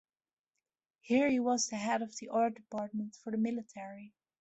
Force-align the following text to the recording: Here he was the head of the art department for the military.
Here 1.01 1.29
he 1.29 1.39
was 1.39 1.67
the 1.67 1.75
head 1.75 2.01
of 2.01 2.15
the 2.17 2.27
art 2.29 2.55
department 2.55 3.15
for 3.15 3.29
the 3.29 3.37
military. 3.37 4.15